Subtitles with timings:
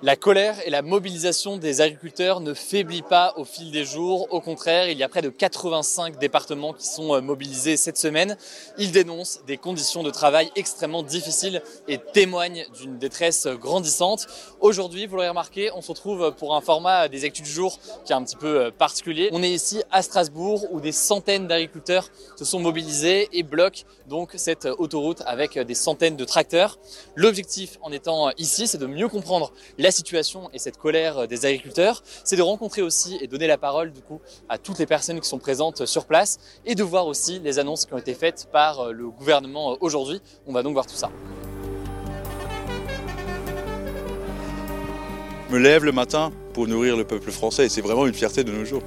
[0.00, 4.28] La colère et la mobilisation des agriculteurs ne faiblit pas au fil des jours.
[4.32, 8.36] Au contraire, il y a près de 85 départements qui sont euh, mobilisés cette semaine.
[8.78, 14.28] Ils dénoncent des conditions de travail extrêmement difficiles et témoignent d'une détresse grandissante.
[14.60, 18.12] Aujourd'hui, vous l'aurez remarqué, on se retrouve pour un format des actus du jour qui
[18.12, 19.30] est un petit peu euh, particulier.
[19.32, 24.34] On est ici à Strasbourg où des centaines d'agriculteurs se sont mobilisés et bloquent donc
[24.36, 26.78] cette autoroute avec des centaines de tracteurs.
[27.16, 32.02] L'objectif en étant ici, c'est de mieux comprendre la situation et cette colère des agriculteurs,
[32.24, 35.28] c'est de rencontrer aussi et donner la parole du coup à toutes les personnes qui
[35.28, 38.92] sont présentes sur place et de voir aussi les annonces qui ont été faites par
[38.92, 40.20] le gouvernement aujourd'hui.
[40.46, 41.10] On va donc voir tout ça.
[45.48, 48.44] Je me lève le matin pour nourrir le peuple français et c'est vraiment une fierté
[48.44, 48.82] de nos jours.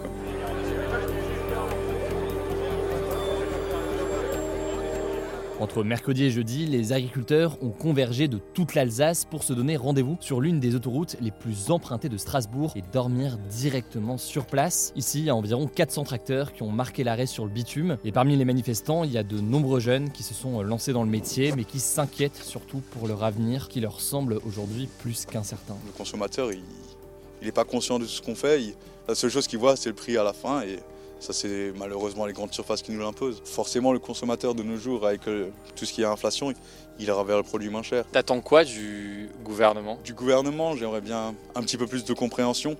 [5.61, 10.17] Entre mercredi et jeudi, les agriculteurs ont convergé de toute l'Alsace pour se donner rendez-vous
[10.19, 14.91] sur l'une des autoroutes les plus empruntées de Strasbourg et dormir directement sur place.
[14.95, 17.99] Ici, il y a environ 400 tracteurs qui ont marqué l'arrêt sur le bitume.
[18.03, 21.03] Et parmi les manifestants, il y a de nombreux jeunes qui se sont lancés dans
[21.03, 25.75] le métier, mais qui s'inquiètent surtout pour leur avenir, qui leur semble aujourd'hui plus qu'incertain.
[25.85, 26.63] Le consommateur, il
[27.43, 28.75] n'est pas conscient de ce qu'on fait.
[29.07, 30.63] La seule chose qu'il voit, c'est le prix à la fin.
[31.21, 33.41] Ça, c'est malheureusement les grandes surfaces qui nous l'imposent.
[33.45, 36.51] Forcément, le consommateur de nos jours, avec tout ce qui est inflation,
[36.99, 38.05] il ira vers le produit moins cher.
[38.11, 39.99] T'attends quoi du gouvernement?
[40.03, 42.75] Du gouvernement, j'aimerais bien un petit peu plus de compréhension,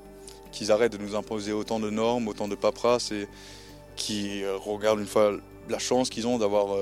[0.52, 3.28] qu'ils arrêtent de nous imposer autant de normes, autant de paperasse et
[3.96, 5.34] qu'ils regardent une fois
[5.69, 6.75] la chance qu'ils ont d'avoir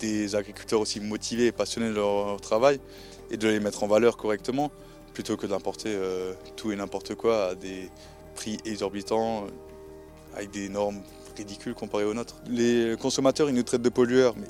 [0.00, 2.80] des agriculteurs aussi motivés et passionnés de leur travail
[3.30, 4.70] et de les mettre en valeur correctement
[5.12, 5.94] plutôt que d'importer
[6.56, 7.90] tout et n'importe quoi à des
[8.34, 9.44] prix exorbitants
[10.34, 11.00] avec des normes
[11.36, 12.36] ridicules comparées aux nôtres.
[12.48, 14.48] Les consommateurs, ils nous traitent de pollueurs, mais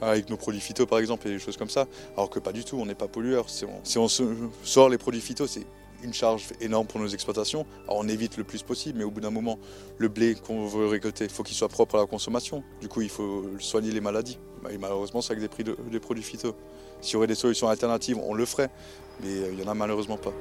[0.00, 1.86] avec nos produits phyto par exemple et des choses comme ça,
[2.16, 3.46] alors que pas du tout, on n'est pas pollueur.
[3.50, 5.66] Si on, sort les produits phyto, c'est
[6.02, 7.66] une charge énorme pour nos exploitations.
[7.84, 9.58] Alors on évite le plus possible, mais au bout d'un moment,
[9.98, 12.62] le blé qu'on veut récolter, il faut qu'il soit propre à la consommation.
[12.80, 14.38] Du coup, il faut soigner les maladies.
[14.70, 16.54] Et malheureusement, c'est avec des prix de, des produits phyto.
[17.00, 18.70] S'il y aurait des solutions alternatives, on le ferait,
[19.22, 20.32] mais il n'y en a malheureusement pas.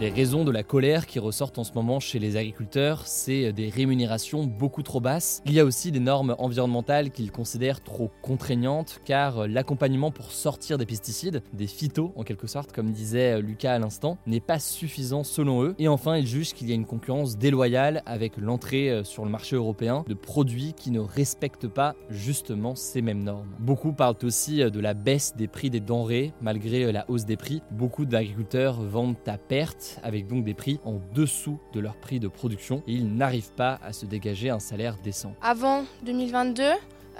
[0.00, 3.68] Les raisons de la colère qui ressortent en ce moment chez les agriculteurs, c'est des
[3.68, 5.40] rémunérations beaucoup trop basses.
[5.46, 10.78] Il y a aussi des normes environnementales qu'ils considèrent trop contraignantes, car l'accompagnement pour sortir
[10.78, 15.22] des pesticides, des phytos en quelque sorte, comme disait Lucas à l'instant, n'est pas suffisant
[15.22, 15.76] selon eux.
[15.78, 19.54] Et enfin, ils jugent qu'il y a une concurrence déloyale avec l'entrée sur le marché
[19.54, 23.54] européen de produits qui ne respectent pas justement ces mêmes normes.
[23.60, 27.62] Beaucoup parlent aussi de la baisse des prix des denrées malgré la hausse des prix.
[27.70, 32.28] Beaucoup d'agriculteurs vendent à perte avec donc des prix en dessous de leur prix de
[32.28, 35.34] production et ils n'arrivent pas à se dégager un salaire décent.
[35.42, 36.62] Avant 2022,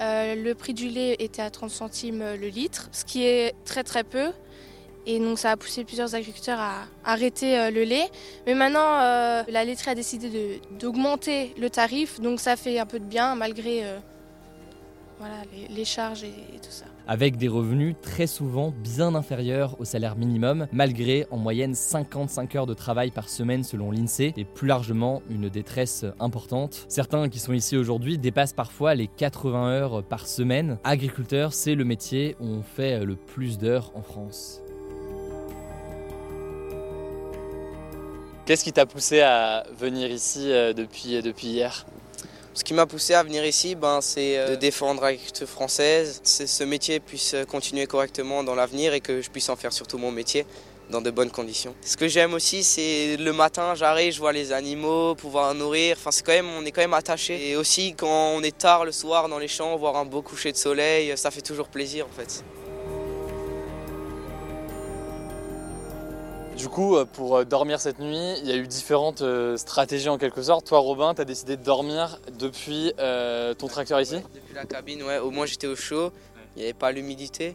[0.00, 3.84] euh, le prix du lait était à 30 centimes le litre, ce qui est très
[3.84, 4.32] très peu.
[5.06, 8.08] Et donc ça a poussé plusieurs agriculteurs à arrêter euh, le lait.
[8.46, 12.98] Mais maintenant, euh, la laiterie a décidé d'augmenter le tarif, donc ça fait un peu
[12.98, 13.84] de bien malgré
[15.18, 19.76] voilà, les, les, charges et, et tout ça avec des revenus très souvent bien inférieurs
[19.80, 24.44] au salaire minimum, malgré en moyenne 55 heures de travail par semaine selon l'INSEE, et
[24.44, 26.86] plus largement une détresse importante.
[26.88, 30.78] Certains qui sont ici aujourd'hui dépassent parfois les 80 heures par semaine.
[30.84, 34.60] Agriculteur, c'est le métier où on fait le plus d'heures en France.
[38.46, 41.86] Qu'est-ce qui t'a poussé à venir ici depuis, depuis hier?
[42.54, 46.64] Ce qui m'a poussé à venir ici, ben, c'est de défendre l'agriculture française, que ce
[46.64, 50.46] métier puisse continuer correctement dans l'avenir et que je puisse en faire surtout mon métier
[50.90, 51.74] dans de bonnes conditions.
[51.82, 55.96] Ce que j'aime aussi, c'est le matin, j'arrive, je vois les animaux, pouvoir nourrir.
[55.98, 57.50] Enfin, c'est quand même, on est quand même attaché.
[57.50, 60.52] Et aussi, quand on est tard le soir dans les champs, voir un beau coucher
[60.52, 62.44] de soleil, ça fait toujours plaisir en fait.
[66.64, 69.22] Du coup, pour dormir cette nuit, il y a eu différentes
[69.56, 70.66] stratégies en quelque sorte.
[70.66, 74.16] Toi, Robin, tu as décidé de dormir depuis euh, ton tracteur ici?
[74.34, 75.18] Depuis la cabine, ouais.
[75.18, 76.10] Au moins, j'étais au chaud.
[76.56, 77.54] Il n'y avait pas l'humidité.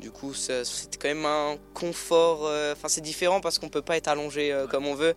[0.00, 2.50] Du coup, c'était quand même un confort.
[2.72, 5.14] Enfin, c'est différent parce qu'on ne peut pas être allongé euh, comme on veut.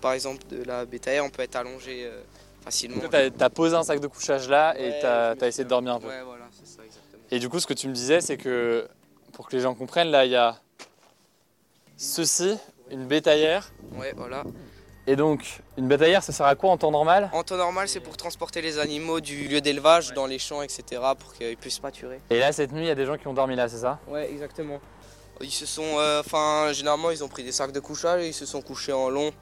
[0.00, 2.22] Par exemple, de la bétail, on peut être allongé euh,
[2.64, 3.02] facilement.
[3.10, 5.64] Tu as, as, posé un sac de couchage là et ouais, tu as, as, essayé
[5.64, 7.24] de dormir un peu Ouais, voilà, c'est ça, exactement.
[7.30, 8.88] Et du coup, ce que tu me disais, c'est que
[9.34, 10.58] pour que les gens comprennent, là, il y a
[11.98, 12.56] ceci,
[12.90, 13.72] une bétaillère.
[13.96, 14.44] Ouais, voilà.
[15.06, 17.30] Et donc, une bétaillère, ça sert à quoi en temps normal?
[17.32, 20.82] En temps normal, c'est pour transporter les animaux du lieu d'élevage dans les champs, etc.,
[21.18, 22.20] pour qu'ils puissent pâturer.
[22.30, 23.98] Et là, cette nuit, il y a des gens qui ont dormi là, c'est ça?
[24.08, 24.78] Ouais, exactement.
[25.40, 28.34] Ils se sont, euh, enfin, généralement, ils ont pris des sacs de couchage et ils
[28.34, 29.32] se sont couchés en long.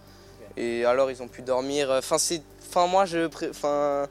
[0.56, 1.90] Et alors, ils ont pu dormir.
[1.90, 4.06] Enfin, c'est, enfin, moi, je, enfin,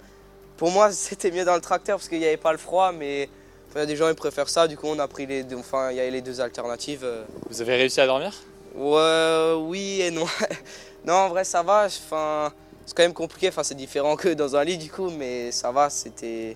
[0.57, 3.30] pour moi, c'était mieux dans le tracteur parce qu'il n'y avait pas le froid, mais
[3.74, 4.68] il y a des gens qui préfèrent ça.
[4.68, 7.04] Du coup, on a pris les, deux, enfin, il y a les deux alternatives.
[7.06, 7.24] euh.
[7.50, 8.34] Vous avez réussi à dormir?
[8.77, 10.25] Ouais, oui et non.
[11.06, 11.85] non, en vrai, ça va.
[11.88, 12.53] Enfin,
[12.85, 13.50] c'est quand même compliqué.
[13.50, 15.89] Enfin, c'est différent que dans un lit, du coup, mais ça va.
[15.89, 16.56] C'était,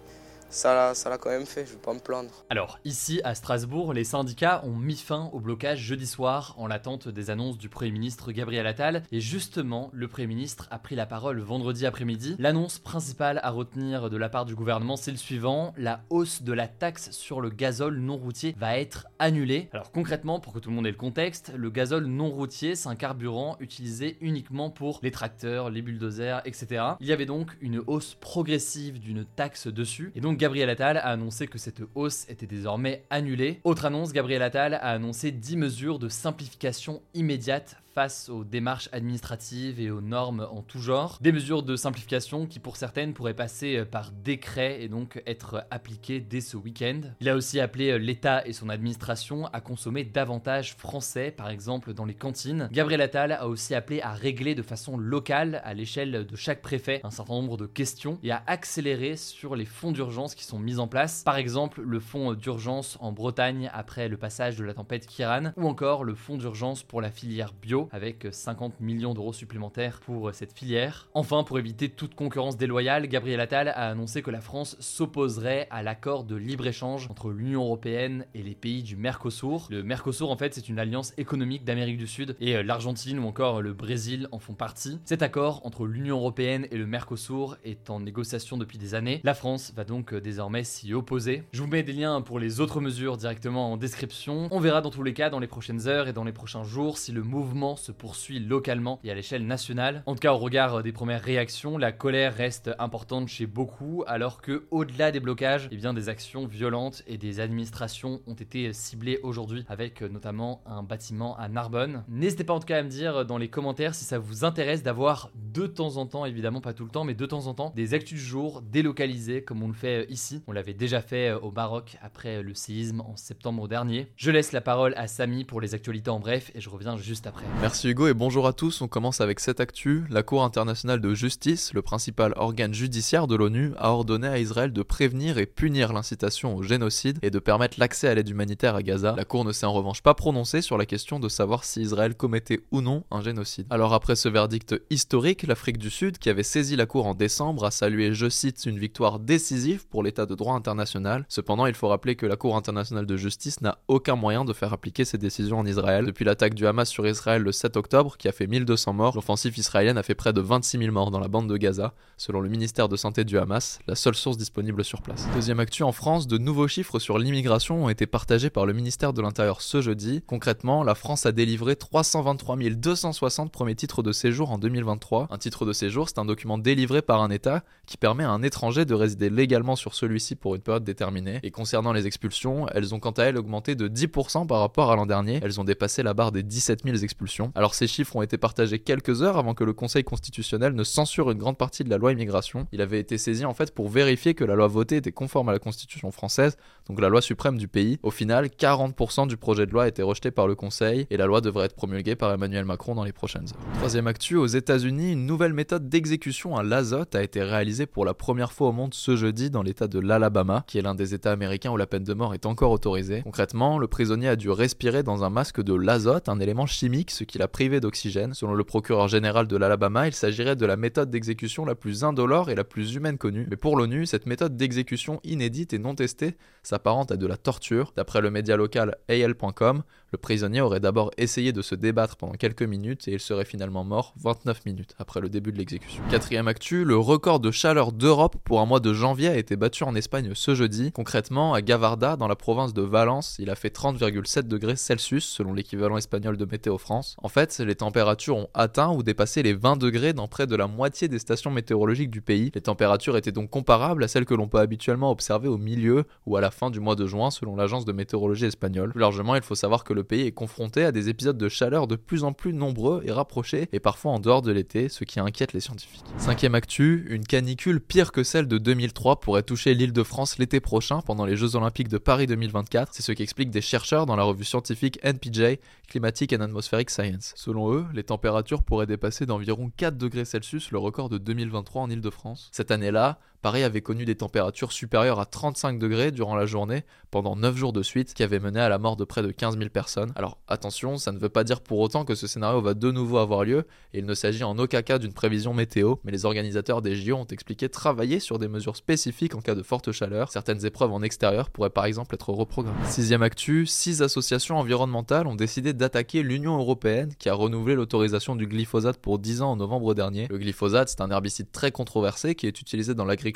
[0.51, 1.65] ça, l'a- quand même fait.
[1.65, 2.45] Je vais pas me plaindre.
[2.49, 7.07] Alors, ici à Strasbourg, les syndicats ont mis fin au blocage jeudi soir en l'attente
[7.07, 9.03] des annonces du Premier ministre Gabriel Attal.
[9.11, 12.35] Et justement, le Premier ministre a pris la parole vendredi après-midi.
[12.39, 16.53] L'annonce principale à retenir de la part du gouvernement, c'est le suivant la hausse de
[16.53, 19.69] la taxe sur le gazole non routier va être annulée.
[19.73, 22.89] Alors, concrètement, pour que tout le monde ait le contexte, le gazole non routier, c'est
[22.89, 26.83] un carburant utilisé uniquement pour les tracteurs, les bulldozers, etc.
[26.99, 30.11] Il y avait donc une hausse progressive d'une taxe dessus.
[30.41, 33.59] Gabriel Attal a annoncé que cette hausse était désormais annulée.
[33.63, 39.79] Autre annonce, Gabriel Attal a annoncé 10 mesures de simplification immédiate face aux démarches administratives
[39.79, 41.17] et aux normes en tout genre.
[41.21, 46.19] Des mesures de simplification qui pour certaines pourraient passer par décret et donc être appliquées
[46.19, 47.01] dès ce week-end.
[47.19, 52.05] Il a aussi appelé l'État et son administration à consommer davantage français, par exemple dans
[52.05, 52.69] les cantines.
[52.71, 57.01] Gabriel Attal a aussi appelé à régler de façon locale, à l'échelle de chaque préfet,
[57.03, 60.79] un certain nombre de questions et à accélérer sur les fonds d'urgence qui sont mis
[60.79, 61.23] en place.
[61.23, 65.67] Par exemple, le fonds d'urgence en Bretagne après le passage de la tempête Kiran ou
[65.67, 70.57] encore le fonds d'urgence pour la filière bio avec 50 millions d'euros supplémentaires pour cette
[70.57, 71.09] filière.
[71.13, 75.83] Enfin, pour éviter toute concurrence déloyale, Gabriel Attal a annoncé que la France s'opposerait à
[75.83, 79.67] l'accord de libre-échange entre l'Union européenne et les pays du Mercosur.
[79.69, 83.27] Le Mercosur, en fait, c'est une alliance économique d'Amérique du Sud et euh, l'Argentine ou
[83.27, 84.99] encore le Brésil en font partie.
[85.05, 89.21] Cet accord entre l'Union européenne et le Mercosur est en négociation depuis des années.
[89.23, 91.43] La France va donc euh, désormais s'y opposer.
[91.51, 94.47] Je vous mets des liens pour les autres mesures directement en description.
[94.51, 96.97] On verra dans tous les cas dans les prochaines heures et dans les prochains jours
[96.97, 100.03] si le mouvement se poursuit localement et à l'échelle nationale.
[100.05, 104.03] En tout cas, au regard euh, des premières réactions, la colère reste importante chez beaucoup,
[104.07, 108.73] alors que au-delà des blocages, eh bien, des actions violentes et des administrations ont été
[108.73, 112.03] ciblées aujourd'hui, avec euh, notamment un bâtiment à Narbonne.
[112.07, 114.45] N'hésitez pas en tout cas à me dire euh, dans les commentaires si ça vous
[114.45, 117.53] intéresse d'avoir de temps en temps, évidemment pas tout le temps, mais de temps en
[117.53, 120.43] temps, des actus du jour délocalisées comme on le fait ici.
[120.47, 124.07] On l'avait déjà fait au Maroc après le séisme en septembre dernier.
[124.15, 127.27] Je laisse la parole à Samy pour les actualités en bref et je reviens juste
[127.27, 127.45] après.
[127.61, 128.81] Merci Hugo et bonjour à tous.
[128.81, 130.03] On commence avec cette actu.
[130.09, 134.73] La Cour internationale de justice, le principal organe judiciaire de l'ONU, a ordonné à Israël
[134.73, 138.81] de prévenir et punir l'incitation au génocide et de permettre l'accès à l'aide humanitaire à
[138.81, 139.13] Gaza.
[139.15, 142.15] La Cour ne s'est en revanche pas prononcée sur la question de savoir si Israël
[142.15, 143.67] commettait ou non un génocide.
[143.69, 147.65] Alors après ce verdict historique, l'Afrique du Sud, qui avait saisi la Cour en décembre,
[147.65, 151.25] a salué, je cite, une victoire décisive pour l'état de droit international.
[151.29, 154.73] Cependant, il faut rappeler que la Cour internationale de justice n'a aucun moyen de faire
[154.73, 156.07] appliquer ses décisions en Israël.
[156.07, 159.57] Depuis l'attaque du Hamas sur Israël le 7 octobre, qui a fait 1200 morts, l'offensive
[159.57, 162.49] israélienne a fait près de 26 000 morts dans la bande de Gaza, selon le
[162.49, 165.27] ministère de Santé du Hamas, la seule source disponible sur place.
[165.33, 169.13] Deuxième actu en France, de nouveaux chiffres sur l'immigration ont été partagés par le ministère
[169.13, 170.23] de l'Intérieur ce jeudi.
[170.27, 175.27] Concrètement, la France a délivré 323 260 premiers titres de séjour en 2023.
[175.29, 178.43] Un titre de séjour, c'est un document délivré par un État qui permet à un
[178.43, 181.39] étranger de résider légalement sur celui-ci pour une période déterminée.
[181.43, 184.95] Et concernant les expulsions, elles ont quant à elles augmenté de 10% par rapport à
[184.95, 185.39] l'an dernier.
[185.43, 187.40] Elles ont dépassé la barre des 17 000 expulsions.
[187.55, 191.31] Alors ces chiffres ont été partagés quelques heures avant que le Conseil constitutionnel ne censure
[191.31, 192.67] une grande partie de la loi immigration.
[192.71, 195.51] Il avait été saisi en fait pour vérifier que la loi votée était conforme à
[195.51, 196.57] la Constitution française,
[196.91, 197.99] donc la loi suprême du pays.
[198.03, 201.25] Au final, 40% du projet de loi a été rejeté par le Conseil et la
[201.25, 203.73] loi devrait être promulguée par Emmanuel Macron dans les prochaines heures.
[203.75, 208.13] Troisième actu, aux États-Unis, une nouvelle méthode d'exécution à l'azote a été réalisée pour la
[208.13, 211.31] première fois au monde ce jeudi dans l'état de l'Alabama, qui est l'un des États
[211.31, 213.21] américains où la peine de mort est encore autorisée.
[213.21, 217.23] Concrètement, le prisonnier a dû respirer dans un masque de l'azote, un élément chimique, ce
[217.23, 218.33] qui l'a privé d'oxygène.
[218.33, 222.49] Selon le procureur général de l'Alabama, il s'agirait de la méthode d'exécution la plus indolore
[222.49, 223.47] et la plus humaine connue.
[223.49, 226.35] Mais pour l'ONU, cette méthode d'exécution inédite et non testée
[226.81, 227.93] s'apparente à de la torture.
[227.95, 232.63] D'après le média local AL.com, Le prisonnier aurait d'abord essayé de se débattre pendant quelques
[232.63, 236.03] minutes et il serait finalement mort 29 minutes après le début de l'exécution.
[236.11, 239.85] Quatrième actu, le record de chaleur d'Europe pour un mois de janvier a été battu
[239.85, 240.91] en Espagne ce jeudi.
[240.91, 245.53] Concrètement, à Gavarda, dans la province de Valence, il a fait 30,7 degrés Celsius selon
[245.53, 247.15] l'équivalent espagnol de Météo France.
[247.23, 250.67] En fait, les températures ont atteint ou dépassé les 20 degrés dans près de la
[250.67, 252.51] moitié des stations météorologiques du pays.
[252.53, 256.35] Les températures étaient donc comparables à celles que l'on peut habituellement observer au milieu ou
[256.35, 258.91] à la fin du mois de juin selon l'agence de météorologie espagnole.
[258.91, 261.87] Plus largement, il faut savoir que le pays est confronté à des épisodes de chaleur
[261.87, 265.19] de plus en plus nombreux et rapprochés et parfois en dehors de l'été, ce qui
[265.19, 266.03] inquiète les scientifiques.
[266.17, 270.59] Cinquième actu, une canicule pire que celle de 2003 pourrait toucher l'île de France l'été
[270.59, 272.93] prochain pendant les Jeux Olympiques de Paris 2024.
[272.93, 277.33] C'est ce qu'expliquent des chercheurs dans la revue scientifique NPJ, Climatic and Atmospheric Science.
[277.35, 281.89] Selon eux, les températures pourraient dépasser d'environ 4 degrés Celsius le record de 2023 en
[281.89, 282.49] île de France.
[282.51, 287.35] Cette année-là, Paris avait connu des températures supérieures à 35 degrés durant la journée pendant
[287.35, 289.69] 9 jours de suite, qui avait mené à la mort de près de 15 000
[289.69, 290.13] personnes.
[290.15, 293.17] Alors attention, ça ne veut pas dire pour autant que ce scénario va de nouveau
[293.17, 296.83] avoir lieu, et il ne s'agit en aucun cas d'une prévision météo, mais les organisateurs
[296.83, 300.31] des JO ont expliqué travailler sur des mesures spécifiques en cas de forte chaleur.
[300.31, 302.77] Certaines épreuves en extérieur pourraient par exemple être reprogrammées.
[302.85, 308.45] Sixième actu, six associations environnementales ont décidé d'attaquer l'Union européenne qui a renouvelé l'autorisation du
[308.45, 310.27] glyphosate pour 10 ans en novembre dernier.
[310.29, 313.30] Le glyphosate, c'est un herbicide très controversé qui est utilisé dans l'agriculture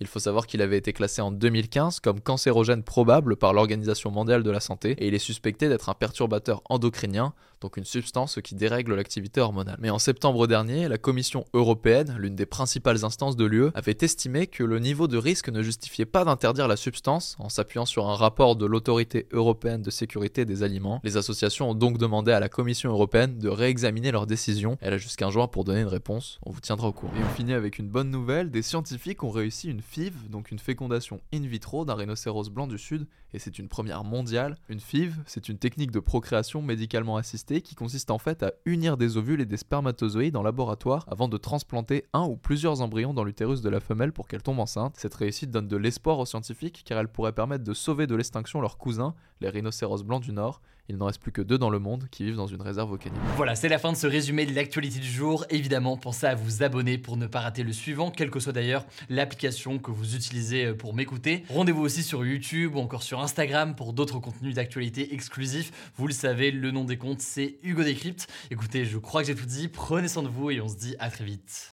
[0.00, 4.42] il faut savoir qu'il avait été classé en 2015 comme cancérogène probable par l'Organisation mondiale
[4.42, 8.54] de la santé et il est suspecté d'être un perturbateur endocrinien, donc une substance qui
[8.54, 9.78] dérègle l'activité hormonale.
[9.80, 14.48] Mais en septembre dernier, la Commission européenne, l'une des principales instances de l'UE, avait estimé
[14.48, 18.16] que le niveau de risque ne justifiait pas d'interdire la substance en s'appuyant sur un
[18.16, 21.00] rapport de l'Autorité européenne de sécurité des aliments.
[21.04, 24.76] Les associations ont donc demandé à la Commission européenne de réexaminer leur décision.
[24.80, 26.40] Elle a jusqu'un jour pour donner une réponse.
[26.44, 27.12] On vous tiendra au courant.
[27.14, 28.50] Et on finit avec une bonne nouvelle.
[28.50, 32.78] Des scientifiques ont réussi une FIV, donc une fécondation in vitro d'un rhinocéros blanc du
[32.78, 34.58] Sud, et c'est une première mondiale.
[34.68, 38.96] Une FIV, c'est une technique de procréation médicalement assistée qui consiste en fait à unir
[38.96, 43.24] des ovules et des spermatozoïdes en laboratoire avant de transplanter un ou plusieurs embryons dans
[43.24, 44.94] l'utérus de la femelle pour qu'elle tombe enceinte.
[44.96, 48.60] Cette réussite donne de l'espoir aux scientifiques car elle pourrait permettre de sauver de l'extinction
[48.60, 50.62] leurs cousins, les rhinocéros blancs du Nord.
[50.88, 53.20] Il n'en reste plus que deux dans le monde qui vivent dans une réserve volcanique.
[53.36, 55.44] Voilà, c'est la fin de ce résumé de l'actualité du jour.
[55.48, 58.84] Évidemment, pensez à vous abonner pour ne pas rater le suivant, quelle que soit d'ailleurs
[59.08, 61.44] l'application que vous utilisez euh, pour m'écouter.
[61.50, 65.92] Rendez-vous aussi sur YouTube ou encore sur Instagram pour d'autres contenus d'actualité exclusifs.
[65.96, 68.26] Vous le savez, le nom des comptes, c'est Hugo Décrypte.
[68.50, 69.68] Écoutez, je crois que j'ai tout dit.
[69.68, 71.71] Prenez soin de vous et on se dit à très vite.